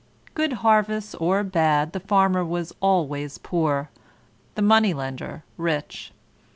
Good 0.33 0.53
harvests 0.65 1.13
or 1.13 1.43
bad 1.43 1.93
the 1.93 1.99
Farmer 1.99 2.43
was 2.43 2.73
always 2.81 3.37
poor, 3.37 3.91
the 4.55 4.63
Money 4.63 4.95
lender 4.95 5.43
rich. 5.57 6.11